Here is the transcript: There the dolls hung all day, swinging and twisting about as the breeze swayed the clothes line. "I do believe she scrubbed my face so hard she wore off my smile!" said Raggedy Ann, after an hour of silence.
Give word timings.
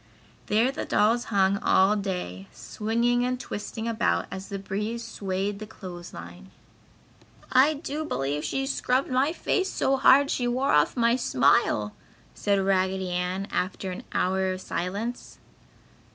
There 0.47 0.71
the 0.71 0.83
dolls 0.83 1.25
hung 1.25 1.59
all 1.59 1.95
day, 1.95 2.47
swinging 2.51 3.23
and 3.23 3.39
twisting 3.39 3.87
about 3.87 4.25
as 4.31 4.49
the 4.49 4.57
breeze 4.57 5.03
swayed 5.03 5.59
the 5.59 5.67
clothes 5.67 6.11
line. 6.11 6.49
"I 7.51 7.75
do 7.75 8.03
believe 8.03 8.43
she 8.43 8.65
scrubbed 8.65 9.11
my 9.11 9.31
face 9.31 9.69
so 9.69 9.97
hard 9.97 10.31
she 10.31 10.47
wore 10.47 10.71
off 10.71 10.97
my 10.97 11.15
smile!" 11.15 11.93
said 12.33 12.59
Raggedy 12.59 13.11
Ann, 13.11 13.47
after 13.51 13.91
an 13.91 14.01
hour 14.11 14.51
of 14.53 14.61
silence. 14.61 15.37